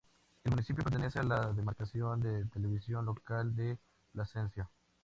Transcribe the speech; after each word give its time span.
El 0.43 0.49
municipio 0.53 0.83
pertenece 0.83 1.19
a 1.19 1.23
la 1.23 1.53
demarcación 1.53 2.21
de 2.21 2.45
televisión 2.45 3.05
local 3.05 3.55
de 3.55 3.77
Plasencia. 4.11 4.67